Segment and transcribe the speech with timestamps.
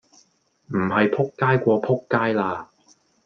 [0.69, 2.67] 唔係仆街過仆街啦